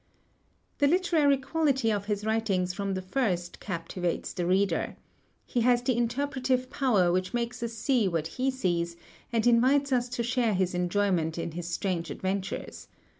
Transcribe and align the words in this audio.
The 0.79 0.87
literary 0.87 1.37
quality 1.37 1.91
of 1.91 2.05
his 2.05 2.25
writings 2.25 2.73
from 2.73 2.95
the 2.95 3.03
first 3.03 3.59
captivates 3.59 4.33
the 4.33 4.47
reader. 4.47 4.95
He 5.45 5.61
has 5.61 5.83
the 5.83 5.95
interpretive 5.95 6.71
power 6.71 7.11
which 7.11 7.35
makes 7.35 7.61
us 7.61 7.73
see 7.73 8.07
what 8.07 8.25
he 8.25 8.49
sees 8.49 8.97
and 9.31 9.45
invites 9.45 9.91
us 9.91 10.09
to 10.09 10.23
share 10.23 10.55
his 10.55 10.73
enjoyment 10.73 11.37
in 11.37 11.51
his 11.51 11.67
strange 11.67 12.09
adventures. 12.09 12.87